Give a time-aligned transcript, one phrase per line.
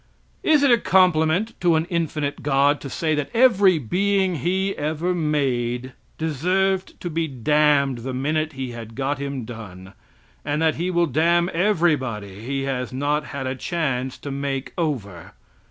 [0.41, 5.13] Is it a compliment to an infinite God to say that every being He ever
[5.13, 9.93] made deserved to be damned the minute He had got him done,
[10.43, 15.33] and that He will damn everybody He has not had a chance to make over?